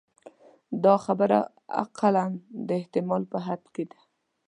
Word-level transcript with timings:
دا 0.83 0.95
برخه 1.19 1.41
اقلاً 1.83 2.25
د 2.67 2.69
احتمال 2.81 3.23
په 3.31 3.37
حد 3.45 3.61
کې 3.73 3.83
ده. 3.91 3.99